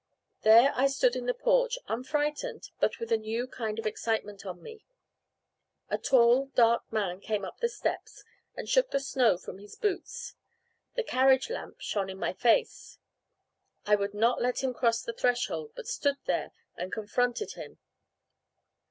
[0.41, 4.59] There I stood in the porch, unfrightened, but with a new kind of excitement on
[4.59, 4.83] me.
[5.91, 8.23] A tall dark man came up the steps,
[8.55, 10.33] and shook the snow from his boots.
[10.95, 12.97] The carriage lamp shone in my face.
[13.85, 17.77] I would not let him cross the threshold, but stood there and confronted him.